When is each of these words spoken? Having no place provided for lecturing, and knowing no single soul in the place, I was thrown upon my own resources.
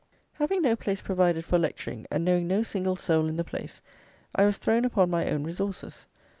Having 0.39 0.63
no 0.63 0.75
place 0.75 0.99
provided 0.99 1.45
for 1.45 1.59
lecturing, 1.59 2.07
and 2.09 2.25
knowing 2.25 2.47
no 2.47 2.63
single 2.63 2.95
soul 2.95 3.27
in 3.27 3.37
the 3.37 3.43
place, 3.43 3.83
I 4.33 4.45
was 4.47 4.57
thrown 4.57 4.83
upon 4.83 5.11
my 5.11 5.29
own 5.29 5.43
resources. 5.43 6.07